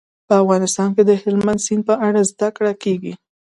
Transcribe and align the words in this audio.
په 0.27 0.33
افغانستان 0.43 0.89
کې 0.95 1.03
د 1.05 1.11
هلمند 1.21 1.63
سیند 1.65 1.83
په 1.89 1.95
اړه 2.07 2.21
زده 2.31 2.47
کړه 2.57 2.73
کېږي. 2.83 3.13